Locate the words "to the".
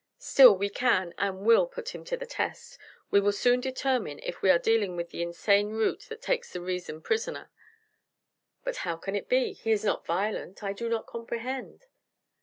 2.05-2.25